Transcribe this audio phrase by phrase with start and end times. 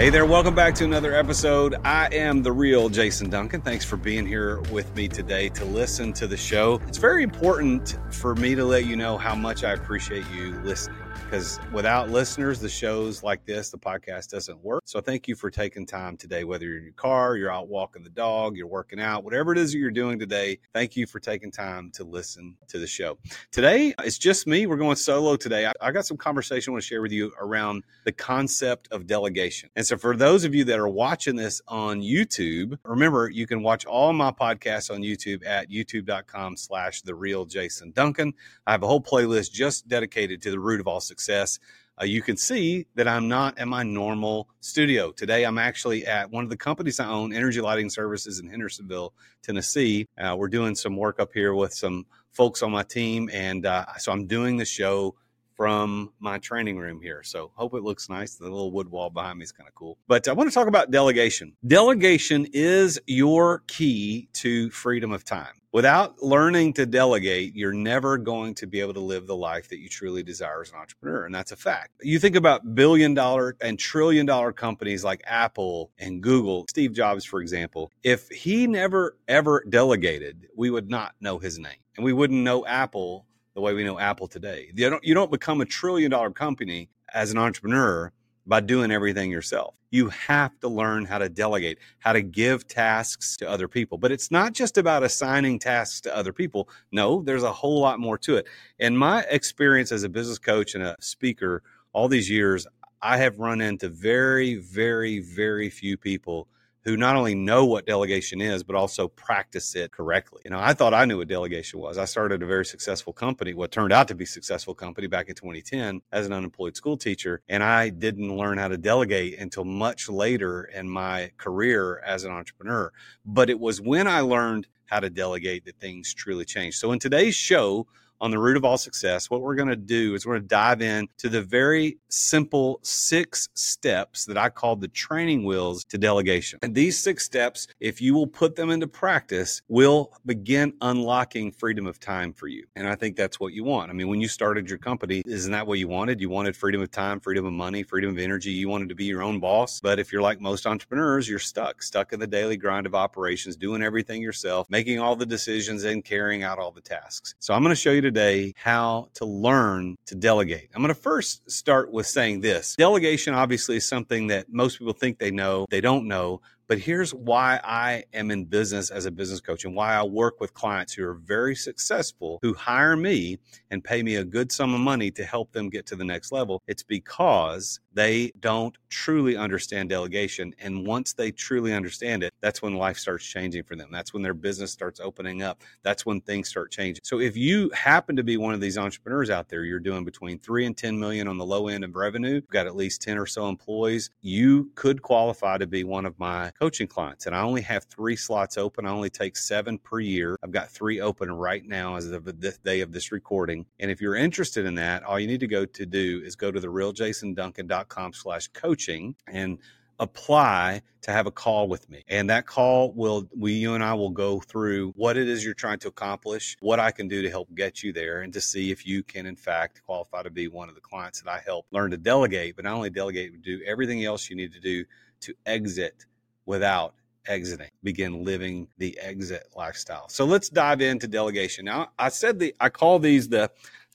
[0.00, 1.74] Hey there, welcome back to another episode.
[1.84, 3.60] I am the real Jason Duncan.
[3.60, 6.80] Thanks for being here with me today to listen to the show.
[6.88, 10.99] It's very important for me to let you know how much I appreciate you listening
[11.30, 14.82] because without listeners, the shows like this, the podcast doesn't work.
[14.84, 18.02] So thank you for taking time today, whether you're in your car, you're out walking
[18.02, 20.58] the dog, you're working out, whatever it is that you're doing today.
[20.74, 23.16] Thank you for taking time to listen to the show.
[23.52, 24.66] Today, it's just me.
[24.66, 25.66] We're going solo today.
[25.66, 29.06] I, I got some conversation I want to share with you around the concept of
[29.06, 29.70] delegation.
[29.76, 33.62] And so for those of you that are watching this on YouTube, remember you can
[33.62, 38.32] watch all my podcasts on YouTube at youtube.com slash the real Jason Duncan.
[38.66, 41.58] I have a whole playlist just dedicated to the root of all success success,
[42.00, 45.12] uh, you can see that I'm not at my normal studio.
[45.12, 49.12] Today, I'm actually at one of the companies I own, Energy Lighting Services in Hendersonville,
[49.42, 50.08] Tennessee.
[50.16, 53.28] Uh, we're doing some work up here with some folks on my team.
[53.32, 55.14] And uh, so I'm doing the show
[55.60, 57.22] from my training room here.
[57.22, 58.36] So hope it looks nice.
[58.36, 59.98] The little wood wall behind me is kind of cool.
[60.08, 61.52] But I want to talk about delegation.
[61.66, 65.60] Delegation is your key to freedom of time.
[65.70, 69.80] Without learning to delegate, you're never going to be able to live the life that
[69.80, 71.26] you truly desire as an entrepreneur.
[71.26, 71.90] And that's a fact.
[72.00, 77.26] You think about billion dollar and trillion dollar companies like Apple and Google, Steve Jobs,
[77.26, 77.92] for example.
[78.02, 82.64] If he never ever delegated, we would not know his name and we wouldn't know
[82.64, 83.26] Apple
[83.60, 84.70] the way we know Apple today.
[84.74, 88.10] You don't, you don't become a trillion dollar company as an entrepreneur
[88.46, 89.74] by doing everything yourself.
[89.90, 93.98] You have to learn how to delegate, how to give tasks to other people.
[93.98, 96.68] But it's not just about assigning tasks to other people.
[96.90, 98.46] No, there's a whole lot more to it.
[98.78, 101.62] In my experience as a business coach and a speaker
[101.92, 102.66] all these years,
[103.02, 106.48] I have run into very, very, very few people
[106.84, 110.40] who not only know what delegation is, but also practice it correctly.
[110.44, 111.98] You know, I thought I knew what delegation was.
[111.98, 115.28] I started a very successful company, what turned out to be a successful company back
[115.28, 117.42] in 2010 as an unemployed school teacher.
[117.48, 122.32] And I didn't learn how to delegate until much later in my career as an
[122.32, 122.92] entrepreneur.
[123.24, 126.78] But it was when I learned how to delegate that things truly changed.
[126.78, 127.86] So in today's show,
[128.20, 130.48] on the root of all success, what we're going to do is we're going to
[130.48, 135.98] dive in to the very simple six steps that I call the training wheels to
[135.98, 136.58] delegation.
[136.62, 141.86] And these six steps, if you will put them into practice, will begin unlocking freedom
[141.86, 142.66] of time for you.
[142.76, 143.90] And I think that's what you want.
[143.90, 146.20] I mean, when you started your company, isn't that what you wanted?
[146.20, 148.50] You wanted freedom of time, freedom of money, freedom of energy.
[148.50, 149.80] You wanted to be your own boss.
[149.80, 153.56] But if you're like most entrepreneurs, you're stuck, stuck in the daily grind of operations,
[153.56, 157.34] doing everything yourself, making all the decisions and carrying out all the tasks.
[157.38, 160.68] So I'm going to show you today how to learn to delegate.
[160.74, 164.92] I'm going to first start with saying this delegation obviously is something that most people
[164.92, 169.10] think they know, they don't know, but here's why I am in business as a
[169.10, 173.38] business coach and why I work with clients who are very successful, who hire me
[173.72, 176.30] and pay me a good sum of money to help them get to the next
[176.30, 176.62] level.
[176.68, 180.54] It's because they don't truly understand delegation.
[180.60, 183.88] And once they truly understand it, that's when life starts changing for them.
[183.90, 185.62] That's when their business starts opening up.
[185.82, 187.00] That's when things start changing.
[187.02, 190.38] So if you happen to be one of these entrepreneurs out there, you're doing between
[190.38, 193.18] three and 10 million on the low end of revenue, you've got at least 10
[193.18, 197.26] or so employees, you could qualify to be one of my coaching clients.
[197.26, 198.86] And I only have three slots open.
[198.86, 200.36] I only take seven per year.
[200.42, 203.64] I've got three open right now as of the day of this recording.
[203.78, 206.50] And if you're interested in that, all you need to go to do is go
[206.50, 209.58] to the realjasonduncan.com slash coaching and
[209.98, 212.02] apply to have a call with me.
[212.08, 215.54] And that call will, we, you and I will go through what it is you're
[215.54, 218.70] trying to accomplish, what I can do to help get you there, and to see
[218.70, 221.66] if you can, in fact, qualify to be one of the clients that I help
[221.70, 224.84] learn to delegate, but not only delegate, but do everything else you need to do
[225.20, 226.06] to exit
[226.46, 226.94] without
[227.26, 232.54] exiting begin living the exit lifestyle so let's dive into delegation now i said the
[232.60, 233.50] i call these the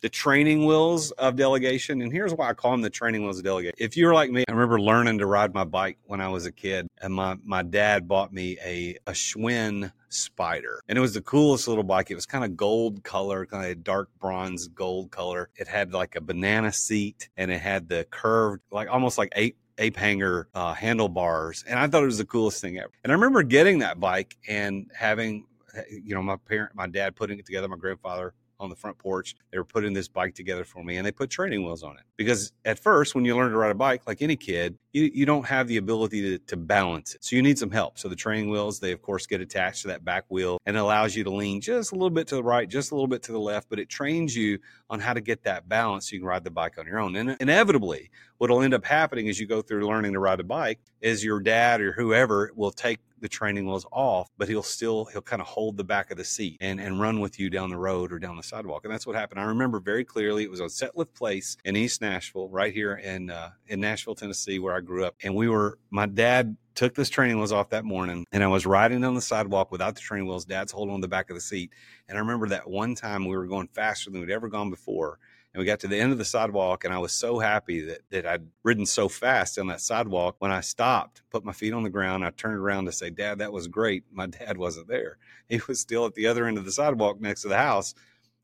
[0.05, 2.01] the training wheels of delegation.
[2.01, 3.75] And here's why I call them the training wheels of delegation.
[3.79, 6.51] If you're like me, I remember learning to ride my bike when I was a
[6.51, 10.79] kid, and my, my dad bought me a, a Schwinn Spider.
[10.87, 12.11] And it was the coolest little bike.
[12.11, 15.49] It was kind of gold color, kind of dark bronze gold color.
[15.55, 19.57] It had like a banana seat and it had the curved, like almost like eight
[19.77, 21.63] ape hanger uh, handlebars.
[21.67, 22.91] And I thought it was the coolest thing ever.
[23.03, 25.45] And I remember getting that bike and having,
[25.89, 29.35] you know, my parent, my dad putting it together, my grandfather on the front porch.
[29.51, 32.03] They were putting this bike together for me and they put training wheels on it.
[32.17, 35.25] Because at first, when you learn to ride a bike, like any kid, you, you
[35.25, 37.23] don't have the ability to, to balance it.
[37.23, 37.99] So you need some help.
[37.99, 41.15] So the training wheels, they of course get attached to that back wheel and allows
[41.15, 43.31] you to lean just a little bit to the right, just a little bit to
[43.31, 46.27] the left, but it trains you on how to get that balance so you can
[46.27, 47.15] ride the bike on your own.
[47.15, 50.79] And inevitably, what'll end up happening as you go through learning to ride a bike
[51.01, 55.21] is your dad or whoever will take the training wheels off, but he'll still he'll
[55.21, 57.77] kind of hold the back of the seat and and run with you down the
[57.77, 58.83] road or down the sidewalk.
[58.83, 59.39] And that's what happened.
[59.39, 60.43] I remember very clearly.
[60.43, 64.59] It was on Setliff Place in East Nashville, right here in uh, in Nashville, Tennessee,
[64.59, 65.15] where I grew up.
[65.23, 68.65] And we were my dad took this training wheels off that morning and I was
[68.65, 70.43] riding on the sidewalk without the training wheels.
[70.43, 71.71] Dad's holding on the back of the seat.
[72.09, 75.17] And I remember that one time we were going faster than we'd ever gone before
[75.55, 77.99] and we got to the end of the sidewalk, and I was so happy that,
[78.09, 80.35] that I'd ridden so fast on that sidewalk.
[80.39, 83.39] When I stopped, put my feet on the ground, I turned around to say, Dad,
[83.39, 84.03] that was great.
[84.11, 85.17] My dad wasn't there.
[85.47, 87.93] He was still at the other end of the sidewalk next to the house.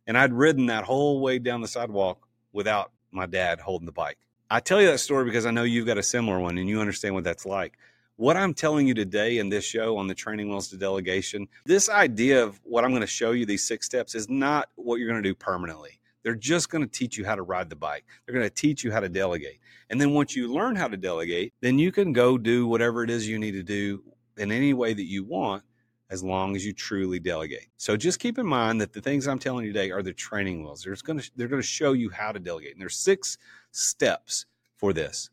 [0.08, 4.19] And I'd ridden that whole way down the sidewalk without my dad holding the bike.
[4.50, 6.80] I tell you that story because I know you've got a similar one and you
[6.80, 7.78] understand what that's like.
[8.16, 11.90] What I'm telling you today in this show on the training wheels to delegation, this
[11.90, 15.10] idea of what I'm going to show you, these six steps, is not what you're
[15.10, 16.00] going to do permanently.
[16.23, 18.06] They're just going to teach you how to ride the bike.
[18.25, 19.59] They're going to teach you how to delegate.
[19.89, 23.09] And then once you learn how to delegate, then you can go do whatever it
[23.09, 24.03] is you need to do
[24.38, 25.63] in any way that you want
[26.09, 27.68] as long as you truly delegate.
[27.77, 30.62] So just keep in mind that the things I'm telling you today are the training
[30.62, 30.83] wheels.
[30.83, 32.73] They're going to they're going to show you how to delegate.
[32.73, 33.38] And there's six
[33.71, 34.45] steps
[34.75, 35.29] for this.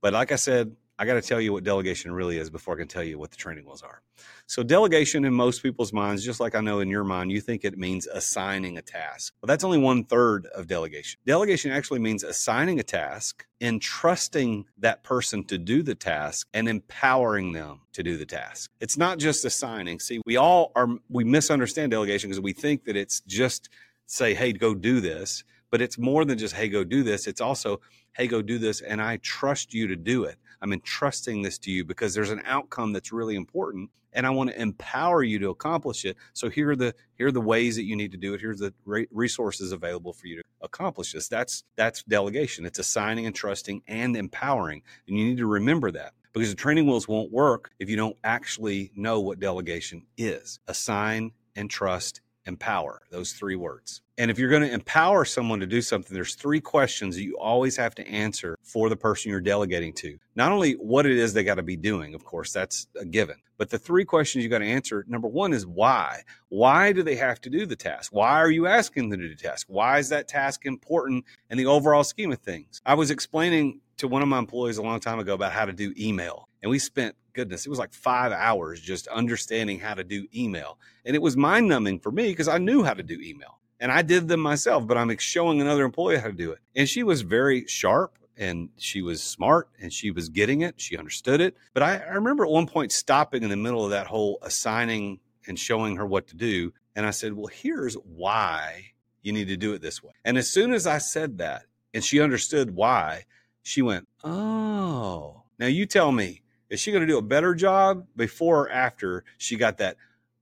[0.00, 2.78] But like I said, I got to tell you what delegation really is before I
[2.78, 4.00] can tell you what the training wheels are.
[4.48, 7.64] So, delegation in most people's minds, just like I know in your mind, you think
[7.64, 9.34] it means assigning a task.
[9.42, 11.18] Well, that's only one third of delegation.
[11.26, 17.52] Delegation actually means assigning a task, entrusting that person to do the task, and empowering
[17.52, 18.70] them to do the task.
[18.80, 19.98] It's not just assigning.
[19.98, 23.68] See, we all are, we misunderstand delegation because we think that it's just
[24.06, 25.42] say, hey, go do this.
[25.70, 27.26] But it's more than just, hey, go do this.
[27.26, 27.80] It's also,
[28.16, 30.36] hey, go do this, and I trust you to do it.
[30.62, 34.50] I'm entrusting this to you because there's an outcome that's really important and I want
[34.50, 36.16] to empower you to accomplish it.
[36.32, 38.40] So here are the here are the ways that you need to do it.
[38.40, 38.74] Here's the
[39.12, 41.28] resources available for you to accomplish this.
[41.28, 42.64] That's that's delegation.
[42.64, 44.82] It's assigning and trusting and empowering.
[45.06, 48.16] And you need to remember that because the training wheels won't work if you don't
[48.24, 50.58] actually know what delegation is.
[50.66, 54.02] Assign and trust empower those three words.
[54.18, 57.36] And if you're going to empower someone to do something there's three questions that you
[57.38, 60.18] always have to answer for the person you're delegating to.
[60.34, 63.36] Not only what it is they got to be doing of course that's a given
[63.58, 66.22] but the three questions you got to answer number one is why.
[66.48, 68.12] Why do they have to do the task?
[68.12, 69.66] Why are you asking them to do the task?
[69.68, 72.80] Why is that task important in the overall scheme of things?
[72.86, 75.72] I was explaining to one of my employees a long time ago about how to
[75.72, 80.02] do email and we spent goodness, it was like five hours just understanding how to
[80.02, 80.78] do email.
[81.04, 83.92] And it was mind numbing for me because I knew how to do email and
[83.92, 86.58] I did them myself, but I'm showing another employee how to do it.
[86.74, 90.80] And she was very sharp and she was smart and she was getting it.
[90.80, 91.56] She understood it.
[91.74, 95.20] But I, I remember at one point stopping in the middle of that whole assigning
[95.46, 96.72] and showing her what to do.
[96.96, 98.92] And I said, Well, here's why
[99.22, 100.12] you need to do it this way.
[100.24, 103.24] And as soon as I said that and she understood why,
[103.62, 108.06] she went, Oh, now you tell me, is she going to do a better job
[108.16, 109.96] before or after she got that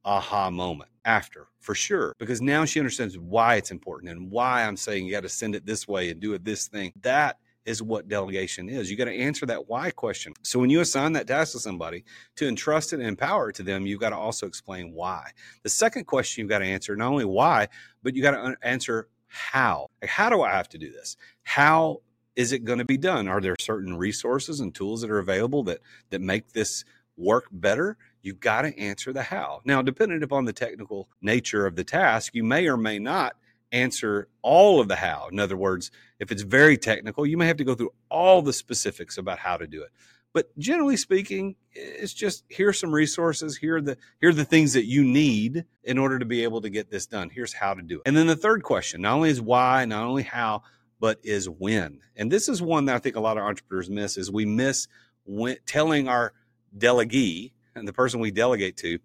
[0.04, 0.90] aha moment?
[1.06, 5.12] After, for sure, because now she understands why it's important and why I'm saying you
[5.12, 6.94] got to send it this way and do it this thing.
[7.02, 8.90] That is what delegation is.
[8.90, 10.32] You got to answer that why question.
[10.42, 12.04] So when you assign that task to somebody
[12.36, 15.30] to entrust it and empower it to them, you've got to also explain why.
[15.62, 17.68] The second question you've got to answer not only why,
[18.02, 19.88] but you got to answer how.
[20.00, 21.16] Like, how do I have to do this?
[21.42, 22.00] How
[22.36, 23.28] is it going to be done?
[23.28, 26.84] Are there certain resources and tools that are available that that make this
[27.16, 27.96] work better?
[28.22, 29.60] You've got to answer the how.
[29.64, 33.36] Now, depending upon the technical nature of the task, you may or may not
[33.70, 35.28] answer all of the how.
[35.30, 38.52] In other words, if it's very technical, you may have to go through all the
[38.52, 39.90] specifics about how to do it.
[40.32, 44.72] But generally speaking, it's just here's some resources, here are the here are the things
[44.72, 47.30] that you need in order to be able to get this done.
[47.30, 48.02] Here's how to do it.
[48.04, 50.62] And then the third question, not only is why, not only how,
[51.00, 52.00] but is when.
[52.16, 54.88] And this is one that I think a lot of entrepreneurs miss is we miss
[55.24, 56.32] when, telling our
[56.76, 58.98] delegee and the person we delegate to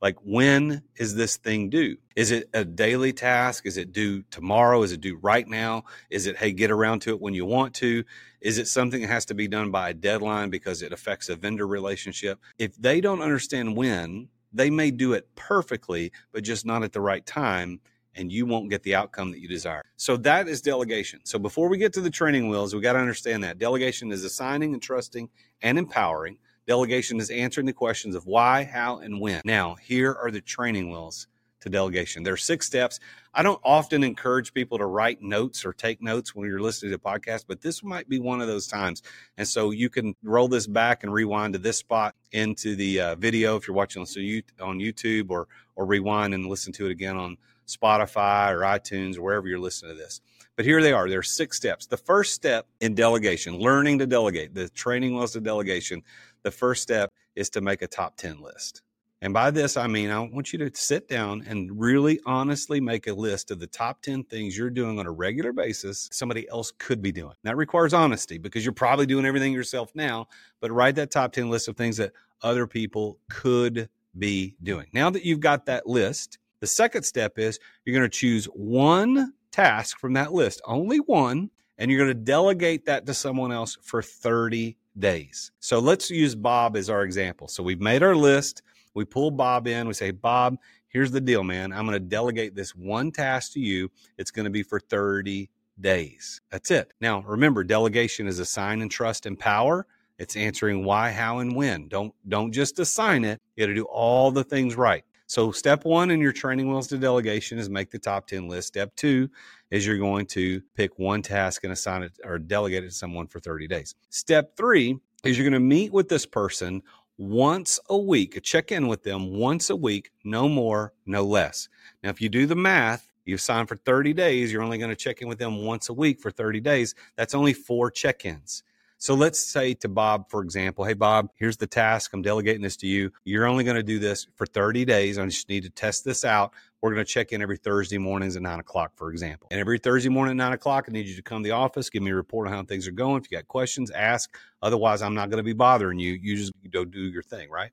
[0.00, 1.96] Like, when is this thing due?
[2.14, 3.66] Is it a daily task?
[3.66, 4.82] Is it due tomorrow?
[4.82, 5.84] Is it due right now?
[6.10, 8.04] Is it, hey, get around to it when you want to?
[8.40, 11.36] Is it something that has to be done by a deadline because it affects a
[11.36, 12.38] vendor relationship?
[12.58, 17.00] If they don't understand when, they may do it perfectly, but just not at the
[17.00, 17.80] right time
[18.16, 19.82] and you won't get the outcome that you desire.
[19.96, 21.20] So that is delegation.
[21.24, 24.24] So before we get to the training wheels, we got to understand that delegation is
[24.24, 25.28] assigning and trusting
[25.62, 26.38] and empowering.
[26.66, 29.40] Delegation is answering the questions of why, how, and when.
[29.44, 31.28] Now, here are the training wheels
[31.60, 32.22] to delegation.
[32.22, 32.98] There are six steps.
[33.34, 36.96] I don't often encourage people to write notes or take notes when you're listening to
[36.96, 39.02] a podcast, but this might be one of those times.
[39.36, 43.14] And so you can roll this back and rewind to this spot into the uh,
[43.16, 45.46] video if you're watching on YouTube or
[45.76, 49.92] or rewind and listen to it again on Spotify or iTunes or wherever you're listening
[49.92, 50.20] to this.
[50.56, 51.08] But here they are.
[51.08, 51.86] There are six steps.
[51.86, 56.02] The first step in delegation, learning to delegate, the training was of delegation,
[56.42, 58.82] the first step is to make a top 10 list.
[59.22, 63.06] And by this, I mean, I want you to sit down and really honestly make
[63.06, 66.70] a list of the top 10 things you're doing on a regular basis somebody else
[66.78, 67.34] could be doing.
[67.42, 70.28] That requires honesty because you're probably doing everything yourself now,
[70.60, 74.86] but write that top 10 list of things that other people could be doing.
[74.92, 79.32] Now that you've got that list, the second step is you're going to choose one
[79.52, 83.76] task from that list, only one, and you're going to delegate that to someone else
[83.82, 85.52] for 30 days.
[85.60, 87.48] So let's use Bob as our example.
[87.48, 88.62] So we've made our list.
[88.94, 89.86] We pull Bob in.
[89.86, 90.56] We say, Bob,
[90.88, 91.72] here's the deal, man.
[91.72, 93.90] I'm going to delegate this one task to you.
[94.16, 96.40] It's going to be for 30 days.
[96.50, 96.92] That's it.
[97.00, 99.86] Now, remember, delegation is assign and trust and power.
[100.18, 101.88] It's answering why, how, and when.
[101.88, 103.40] Don't don't just assign it.
[103.54, 105.04] You got to do all the things right.
[105.28, 108.68] So, step one in your training wheels to delegation is make the top 10 list.
[108.68, 109.28] Step two
[109.70, 113.26] is you're going to pick one task and assign it or delegate it to someone
[113.26, 113.96] for 30 days.
[114.10, 116.82] Step three is you're going to meet with this person
[117.18, 121.68] once a week, check in with them once a week, no more, no less.
[122.02, 124.96] Now, if you do the math, you've signed for 30 days, you're only going to
[124.96, 126.94] check in with them once a week for 30 days.
[127.16, 128.62] That's only four check ins.
[128.98, 132.12] So let's say to Bob, for example, hey, Bob, here's the task.
[132.14, 133.12] I'm delegating this to you.
[133.24, 135.18] You're only going to do this for 30 days.
[135.18, 136.54] I just need to test this out.
[136.80, 139.48] We're going to check in every Thursday mornings at nine o'clock, for example.
[139.50, 141.90] And every Thursday morning at nine o'clock, I need you to come to the office,
[141.90, 143.22] give me a report on how things are going.
[143.22, 144.34] If you got questions, ask.
[144.62, 146.12] Otherwise, I'm not going to be bothering you.
[146.14, 147.72] You just go do your thing, right?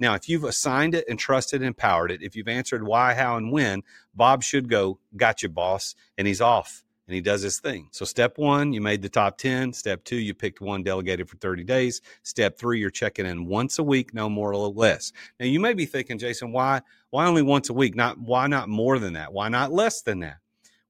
[0.00, 3.36] Now, if you've assigned it and trusted and empowered it, if you've answered why, how,
[3.36, 3.82] and when,
[4.14, 7.88] Bob should go, gotcha, boss, and he's off and he does his thing.
[7.90, 9.72] So, step one, you made the top 10.
[9.72, 12.00] Step two, you picked one delegated for 30 days.
[12.22, 15.12] Step three, you're checking in once a week, no more or less.
[15.38, 16.80] Now, you may be thinking, Jason, why,
[17.10, 17.94] why only once a week?
[17.94, 19.32] Not why not more than that?
[19.32, 20.38] Why not less than that?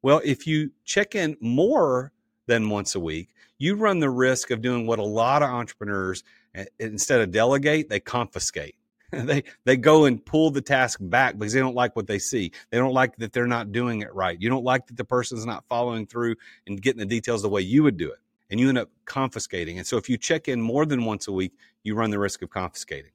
[0.03, 2.13] Well, if you check in more
[2.47, 6.23] than once a week, you run the risk of doing what a lot of entrepreneurs,
[6.55, 8.77] eh, instead of delegate, they confiscate.
[9.25, 12.53] they they go and pull the task back because they don't like what they see.
[12.71, 14.41] They don't like that they're not doing it right.
[14.41, 17.61] You don't like that the person's not following through and getting the details the way
[17.61, 18.19] you would do it.
[18.51, 19.79] And you end up confiscating.
[19.79, 21.53] And so if you check in more than once a week,
[21.83, 23.11] you run the risk of confiscating.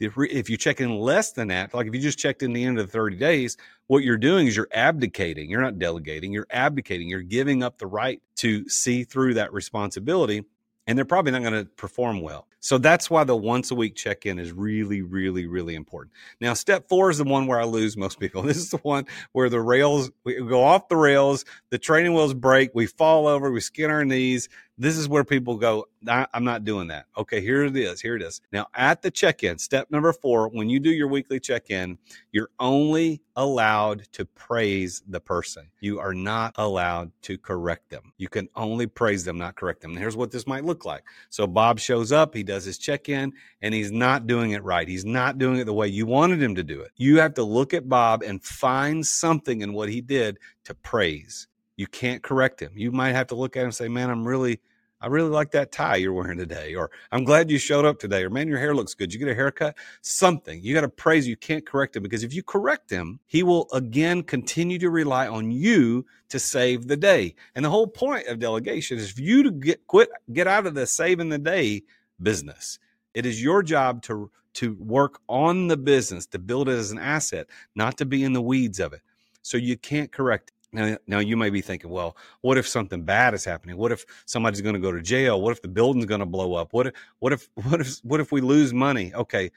[0.00, 2.64] If, if you check in less than that, like if you just checked in the
[2.64, 5.50] end of the 30 days, what you're doing is you're abdicating.
[5.50, 7.08] You're not delegating, you're abdicating.
[7.08, 10.44] You're giving up the right to see through that responsibility
[10.86, 12.46] and they're probably not going to perform well.
[12.60, 16.12] So that's why the once a week check in is really, really, really important.
[16.40, 18.42] Now, step four is the one where I lose most people.
[18.50, 22.34] This is the one where the rails, we go off the rails, the training wheels
[22.34, 24.48] break, we fall over, we skin our knees,
[24.80, 27.04] this is where people go, I'm not doing that.
[27.14, 28.00] Okay, here it is.
[28.00, 28.40] Here it is.
[28.50, 31.98] Now, at the check in, step number four, when you do your weekly check in,
[32.32, 35.68] you're only allowed to praise the person.
[35.80, 38.14] You are not allowed to correct them.
[38.16, 39.90] You can only praise them, not correct them.
[39.90, 41.04] And here's what this might look like.
[41.28, 44.88] So, Bob shows up, he does his check in, and he's not doing it right.
[44.88, 46.92] He's not doing it the way you wanted him to do it.
[46.96, 51.48] You have to look at Bob and find something in what he did to praise.
[51.76, 52.72] You can't correct him.
[52.74, 54.60] You might have to look at him and say, Man, I'm really
[55.00, 58.22] I really like that tie you're wearing today, or I'm glad you showed up today,
[58.22, 59.12] or man, your hair looks good.
[59.12, 60.60] You get a haircut, something.
[60.62, 61.26] You got to praise.
[61.26, 65.26] You can't correct him because if you correct him, he will again continue to rely
[65.26, 67.34] on you to save the day.
[67.54, 70.74] And the whole point of delegation is for you to get quit, get out of
[70.74, 71.82] the saving the day
[72.20, 72.78] business.
[73.14, 76.98] It is your job to to work on the business, to build it as an
[76.98, 79.00] asset, not to be in the weeds of it.
[79.42, 83.34] So you can't correct now, now you may be thinking, well, what if something bad
[83.34, 83.76] is happening?
[83.76, 85.40] What if somebody's going to go to jail?
[85.40, 86.72] What if the building's going to blow up?
[86.72, 89.12] What if, what if, what if, what if we lose money?
[89.14, 89.50] Okay.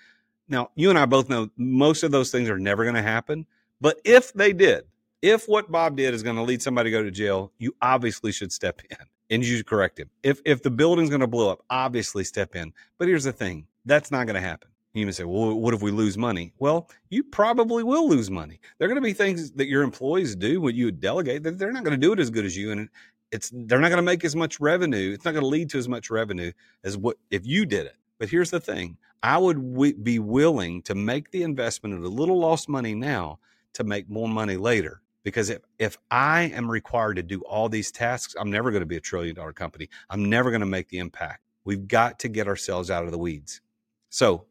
[0.48, 3.46] Now, you and I both know most of those things are never going to happen.
[3.80, 4.86] But if they did,
[5.22, 8.32] if what Bob did is going to lead somebody to go to jail, you obviously
[8.32, 8.98] should step in
[9.30, 10.10] and you should correct him.
[10.22, 12.74] If if the building's going to blow up, obviously step in.
[12.98, 14.70] But here's the thing: that's not going to happen.
[14.94, 16.54] You may say, well, what if we lose money?
[16.60, 18.60] Well, you probably will lose money.
[18.78, 21.72] There are going to be things that your employees do when you delegate that they're
[21.72, 22.72] not going to do it as good as you.
[22.72, 22.90] And
[23.32, 25.12] it's, they're not going to make as much revenue.
[25.12, 26.52] It's not going to lead to as much revenue
[26.84, 27.98] as what, if you did it.
[28.20, 32.08] But here's the thing I would w- be willing to make the investment of a
[32.08, 33.40] little lost money now
[33.74, 35.02] to make more money later.
[35.24, 38.86] Because if, if I am required to do all these tasks, I'm never going to
[38.86, 39.90] be a trillion dollar company.
[40.12, 41.42] I'm never going to make the impact.
[41.66, 43.62] We've got to get ourselves out of the weeds.
[44.10, 44.46] So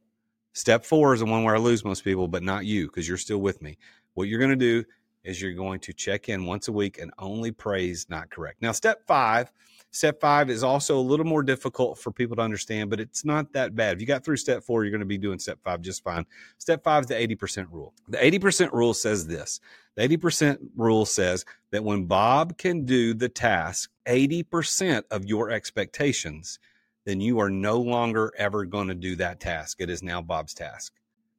[0.52, 3.16] Step four is the one where I lose most people, but not you because you're
[3.16, 3.78] still with me.
[4.14, 4.85] What you're going to do
[5.25, 8.61] is you're going to check in once a week and only praise not correct.
[8.61, 9.52] Now, step five,
[9.92, 13.52] step five is also a little more difficult for people to understand, but it's not
[13.52, 13.94] that bad.
[13.94, 16.26] If you got through step four, you're going to be doing step five just fine.
[16.59, 17.94] Step five is the 80% rule.
[18.09, 19.61] The 80% rule says this
[19.94, 26.59] the 80% rule says that when Bob can do the task 80% of your expectations,
[27.04, 29.80] then you are no longer ever going to do that task.
[29.80, 30.92] It is now Bob's task.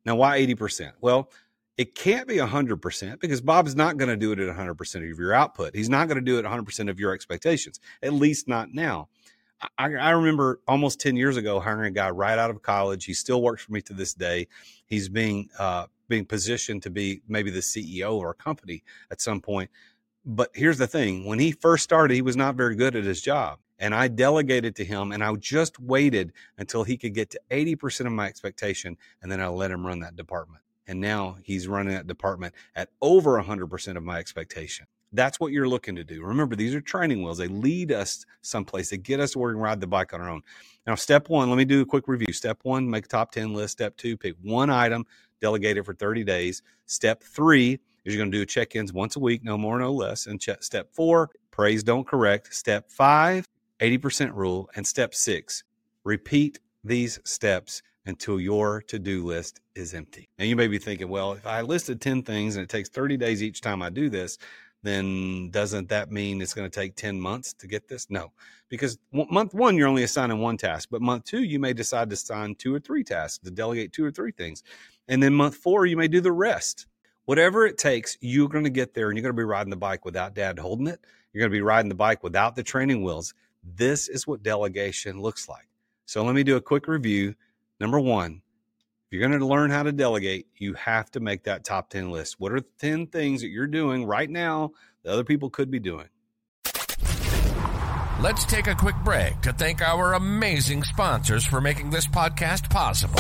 [0.06, 0.94] Now, why 80%?
[1.02, 1.32] Well,
[1.78, 5.34] it can't be 100% because Bob's not going to do it at 100% of your
[5.34, 5.76] output.
[5.76, 9.10] He's not going to do it 100% of your expectations, at least not now.
[9.78, 13.06] I, I, remember almost 10 years ago hiring a guy right out of college.
[13.06, 14.48] He still works for me to this day.
[14.88, 19.40] He's being, uh, being positioned to be maybe the CEO of our company at some
[19.40, 19.70] point.
[20.26, 23.22] But here's the thing when he first started, he was not very good at his
[23.22, 27.42] job and I delegated to him and I just waited until he could get to
[27.52, 30.64] 80% of my expectation and then I let him run that department.
[30.88, 34.88] And now he's running that department at over 100% of my expectation.
[35.14, 36.24] That's what you're looking to do.
[36.24, 37.38] Remember, these are training wheels.
[37.38, 38.90] They lead us someplace.
[38.90, 40.42] They get us to where we can ride the bike on our own.
[40.88, 42.34] Now, step one, let me do a quick review.
[42.34, 43.74] Step one, make a top 10 list.
[43.74, 45.06] Step two, pick one item,
[45.40, 46.64] delegate it for 30 days.
[46.88, 49.94] Step three is you're going to do check ins once a week, no more, no
[49.94, 50.28] less.
[50.28, 52.54] And step four, praise, don't correct.
[52.54, 53.48] Step five,
[53.84, 54.70] 80% rule.
[54.76, 55.64] And step six,
[56.04, 60.30] repeat these steps until your to do list is empty.
[60.38, 63.18] Now, you may be thinking, well, if I listed 10 things and it takes 30
[63.18, 64.38] days each time I do this,
[64.84, 68.10] then doesn't that mean it's going to take 10 months to get this?
[68.10, 68.34] No,
[68.68, 72.16] because month one, you're only assigning one task, but month two, you may decide to
[72.16, 74.62] assign two or three tasks to delegate two or three things.
[75.08, 76.88] And then month four, you may do the rest.
[77.26, 79.78] Whatever it takes, you're going to get there and you're going to be riding the
[79.78, 81.00] bike without dad holding it.
[81.32, 83.34] You're going to be riding the bike without the training wheels.
[83.64, 85.68] This is what delegation looks like.
[86.06, 87.36] So let me do a quick review.
[87.80, 88.42] Number one,
[89.08, 92.12] if you're going to learn how to delegate, you have to make that top 10
[92.12, 92.40] list.
[92.40, 94.72] What are the 10 things that you're doing right now
[95.04, 96.10] that other people could be doing?
[98.22, 103.20] Let's take a quick break to thank our amazing sponsors for making this podcast possible.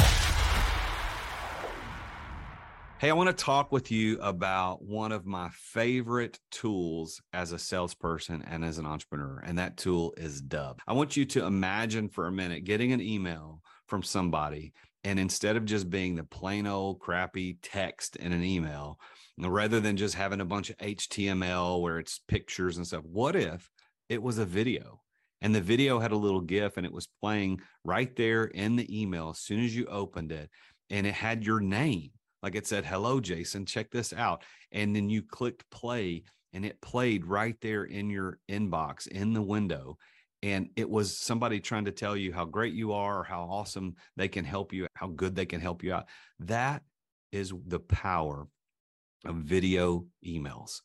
[3.03, 7.59] Hey, I want to talk with you about one of my favorite tools as a
[7.59, 10.79] salesperson and as an entrepreneur, and that tool is Dubb.
[10.87, 14.71] I want you to imagine for a minute getting an email from somebody,
[15.03, 18.97] and instead of just being the plain old crappy text in an email,
[19.37, 23.69] rather than just having a bunch of HTML where it's pictures and stuff, what if
[24.07, 25.01] it was a video?
[25.41, 29.01] And the video had a little GIF and it was playing right there in the
[29.01, 30.49] email as soon as you opened it,
[30.89, 32.11] and it had your name
[32.43, 34.43] like it said, hello, Jason, check this out.
[34.73, 39.41] And then you clicked play and it played right there in your inbox in the
[39.41, 39.97] window.
[40.43, 43.95] And it was somebody trying to tell you how great you are, or how awesome
[44.17, 46.10] they can help you, how good they can help you out.
[46.39, 46.84] That
[47.32, 48.45] is the power
[49.25, 50.82] of video emails.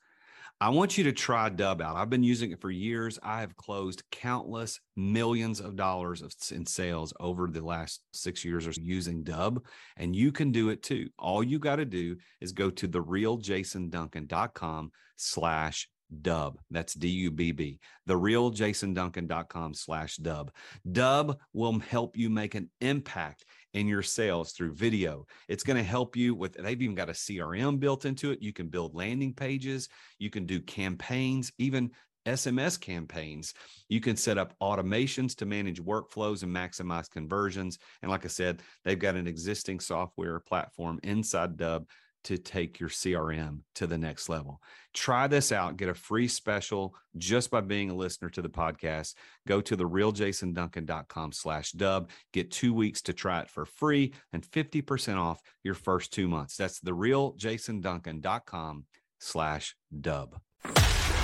[0.61, 1.95] I want you to try Dubb out.
[1.95, 3.17] I've been using it for years.
[3.23, 8.67] I have closed countless millions of dollars of, in sales over the last six years
[8.67, 9.59] or so using Dubb,
[9.97, 11.11] and you can do it too.
[11.17, 15.89] All you got to do is go to therealjasonduncan.com slash
[16.23, 16.57] Dubb.
[16.71, 17.81] That's D-U-B-B.
[18.09, 20.51] Therealjasonduncan.com slash dub.
[20.91, 23.45] Dubb will help you make an impact
[23.75, 25.27] in your sales through video.
[25.49, 28.43] It's going to help you with, they've even got a CRM built into it.
[28.43, 31.91] You can build landing pages, you can do campaigns, even
[32.27, 33.55] SMS campaigns.
[33.89, 37.79] You can set up automations to manage workflows and maximize conversions.
[38.03, 41.87] And like I said, they've got an existing software platform inside Dubb
[42.29, 44.61] to take your CRM to the next level.
[44.93, 45.79] Try this out.
[45.79, 49.15] Get a free special just by being a listener to the podcast.
[49.47, 52.11] Go to therealjasonduncan.com slash dubb.
[52.35, 56.59] Get two weeks to try it for free and 50% off your first two months.
[56.59, 58.85] That's therealjasonduncan.com
[59.21, 60.35] slash dubb.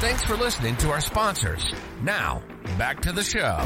[0.01, 1.67] Thanks for listening to our sponsors.
[2.03, 2.43] Now,
[2.79, 3.61] back to the show.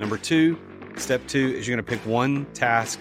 [0.00, 0.58] Number two,
[0.96, 2.98] step two is you're going to pick one task,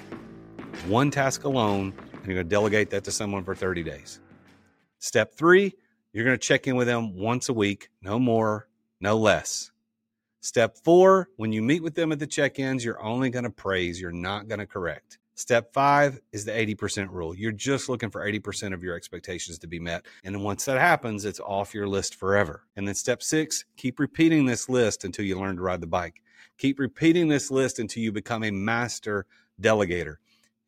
[0.85, 4.19] one task alone and you're going to delegate that to someone for 30 days.
[4.99, 5.73] Step three,
[6.13, 8.67] you're going to check in with them once a week, no more,
[8.99, 9.71] no less.
[10.41, 13.49] Step four, when you meet with them at the check ins, you're only going to
[13.49, 15.17] praise, you're not going to correct.
[15.35, 17.35] Step five is the 80% rule.
[17.35, 20.05] You're just looking for 80% of your expectations to be met.
[20.23, 22.63] And then once that happens, it's off your list forever.
[22.75, 26.21] And then step six, keep repeating this list until you learn to ride the bike.
[26.57, 29.25] Keep repeating this list until you become a master
[29.59, 30.17] delegator.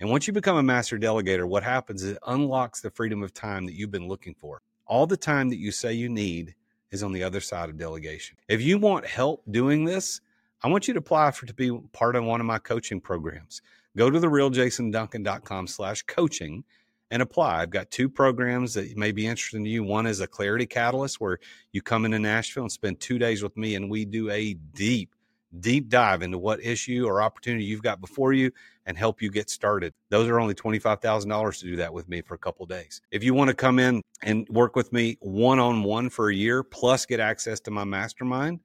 [0.04, 3.34] And once you become a master delegator, what happens is it unlocks the freedom of
[3.34, 4.62] time that you've been looking for.
[4.86, 6.56] All the time that you say you need
[6.92, 8.36] is on the other side of delegation.
[8.50, 10.20] If you want help doing this,
[10.62, 13.62] I want you to apply for to be part of one of my coaching programs.
[13.96, 16.66] Go to therealjasonduncan.com slash coaching
[17.10, 17.62] and apply.
[17.62, 19.86] I've got two programs that may be interesting to you.
[19.86, 21.40] One is a clarity catalyst where
[21.72, 25.16] you come into Nashville and spend two days with me and we do a deep,
[25.62, 28.52] deep dive into what issue or opportunity you've got before you
[28.86, 29.94] and help you get started.
[30.10, 33.02] Those are only $25,000 to do that with me for a couple days.
[33.12, 36.36] If you want to come in and work with me one on one for a
[36.36, 38.60] year plus get access to my mastermind,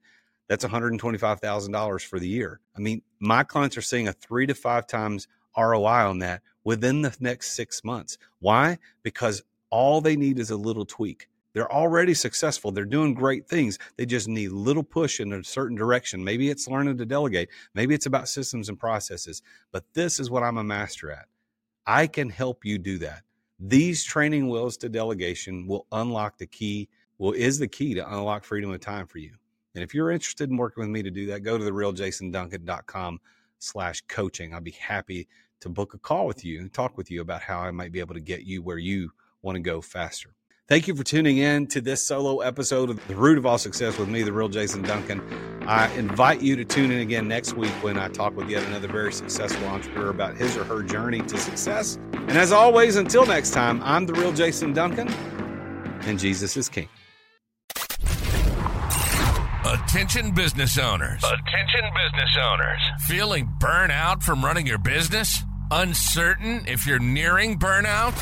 [0.47, 2.59] that's $125,000 for the year.
[2.75, 7.01] I mean, my clients are seeing a three to five times ROI on that within
[7.01, 8.17] the next six months.
[8.39, 8.77] Why?
[9.03, 11.29] Because all they need is a little tweak.
[11.53, 12.71] They're already successful.
[12.71, 13.79] They're doing great things.
[13.97, 16.23] They just need little push in a certain direction.
[16.23, 17.49] Maybe it's learning to delegate.
[17.73, 19.41] Maybe it's about systems and processes.
[19.71, 21.25] But this is what I'm a master at.
[21.85, 23.23] I can help you do that.
[23.59, 28.43] These training wheels to delegation will unlock the key, well, is the key to unlock
[28.43, 29.33] freedom of time for you.
[29.75, 33.19] And if you're interested in working with me to do that, go to the realjasonduncan.com
[33.59, 34.53] slash coaching.
[34.53, 35.27] I'll be happy
[35.59, 37.99] to book a call with you and talk with you about how I might be
[37.99, 40.35] able to get you where you want to go faster.
[40.69, 43.97] Thank you for tuning in to this solo episode of The Root of All Success
[43.97, 45.19] with me, the real Jason Duncan.
[45.67, 48.87] I invite you to tune in again next week when I talk with yet another
[48.87, 51.97] very successful entrepreneur about his or her journey to success.
[52.13, 55.09] And as always, until next time, I'm the real Jason Duncan,
[56.01, 56.87] and Jesus is King.
[59.65, 61.23] Attention business owners.
[61.23, 62.81] Attention business owners.
[63.07, 65.41] Feeling burnout from running your business?
[65.71, 68.13] Uncertain if you're nearing burnout?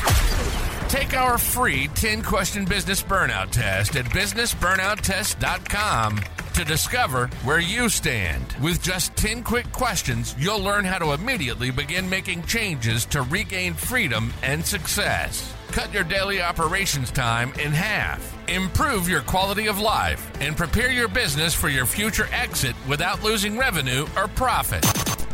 [0.88, 6.20] Take our free 10 question business burnout test at businessburnouttest.com
[6.54, 8.56] to discover where you stand.
[8.62, 13.74] With just 10 quick questions, you'll learn how to immediately begin making changes to regain
[13.74, 15.54] freedom and success.
[15.72, 18.34] Cut your daily operations time in half.
[18.48, 23.58] Improve your quality of life and prepare your business for your future exit without losing
[23.58, 24.86] revenue or profit.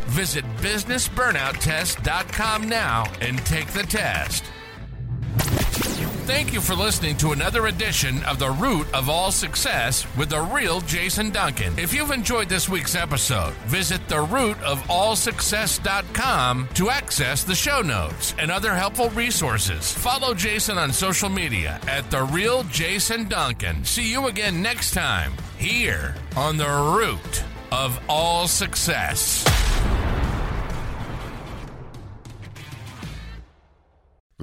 [0.09, 4.43] Visit businessburnouttest.com now and take the test.
[6.27, 10.41] Thank you for listening to another edition of The Root of All Success with the
[10.41, 11.79] real Jason Duncan.
[11.79, 18.75] If you've enjoyed this week's episode, visit therootofallsuccess.com to access the show notes and other
[18.75, 19.93] helpful resources.
[19.93, 23.85] Follow Jason on social media at The Real Jason Duncan.
[23.85, 29.45] See you again next time here on The Root of All Success.